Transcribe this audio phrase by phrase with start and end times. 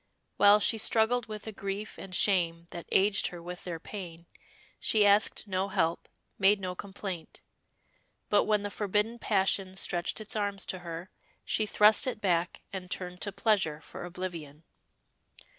[0.37, 4.25] While she struggled with a grief and shame that aged her with their pain,
[4.79, 7.43] she asked no help, made no complaint;
[8.27, 11.11] but when the forbidden passion stretched its arms to her,
[11.45, 14.63] she thrust it back and turned to pleasure for oblivion.